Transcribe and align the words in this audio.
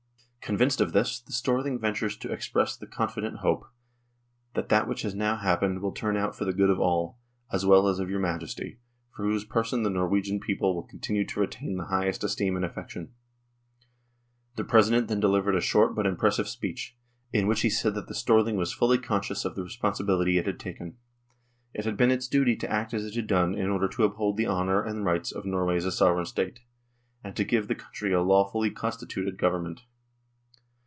"Convinced 0.41 0.81
of 0.81 0.91
this, 0.91 1.21
the 1.21 1.31
Storthing 1.31 1.79
ventures 1.79 2.17
to 2.17 2.29
express 2.29 2.75
the 2.75 2.85
confident 2.87 3.37
hope 3.37 3.65
that 4.53 4.67
that 4.67 4.85
which 4.85 5.03
has 5.03 5.15
now 5.15 5.37
happened 5.37 5.81
will 5.81 5.93
turn 5.93 6.17
out 6.17 6.35
for 6.35 6.43
the 6.43 6.51
good 6.51 6.69
of 6.69 6.77
all, 6.79 7.17
as 7.53 7.65
well 7.65 7.87
as 7.87 7.99
of 7.99 8.09
your 8.09 8.19
Majesty, 8.19 8.77
for 9.15 9.23
whose 9.23 9.45
person 9.45 9.83
the 9.83 9.89
Norwegian 9.89 10.41
people 10.41 10.75
will 10.75 10.83
continue 10.85 11.25
to 11.25 11.39
retain 11.39 11.77
the 11.77 11.85
highest 11.85 12.21
esteem 12.25 12.57
and 12.57 12.65
affection." 12.65 13.13
The 14.57 14.65
President 14.65 15.07
then 15.07 15.21
delivered 15.21 15.55
a 15.55 15.61
short 15.61 15.95
but 15.95 16.05
impressive 16.05 16.49
speech, 16.49 16.97
in 17.31 17.47
which 17.47 17.61
he 17.61 17.69
said 17.69 17.93
that 17.93 18.07
the 18.07 18.15
Storthing 18.15 18.57
was 18.57 18.73
fully 18.73 18.97
conscious 18.97 19.45
of 19.45 19.55
the 19.55 19.63
responsibility 19.63 20.37
it 20.37 20.47
had 20.47 20.59
taken. 20.59 20.97
It 21.73 21.85
had 21.85 21.95
been 21.95 22.11
its 22.11 22.27
duty 22.27 22.57
to 22.57 22.69
act 22.69 22.93
as 22.93 23.05
it 23.05 23.15
had 23.15 23.27
done 23.27 23.55
in 23.55 23.69
order 23.69 23.87
to 23.87 24.03
uphold 24.03 24.35
the 24.35 24.47
honour 24.47 24.83
and 24.83 25.05
rights 25.05 25.31
of 25.31 25.45
Norway 25.45 25.77
as 25.77 25.85
a 25.85 25.93
sovereign 25.93 26.25
State, 26.25 26.59
and 27.23 27.37
to 27.37 27.45
give 27.45 27.69
the 27.69 27.75
country 27.75 28.11
a 28.11 28.21
lawfully 28.21 28.69
constituted 28.69 29.37
Govern 29.37 29.63
ment. 29.63 29.81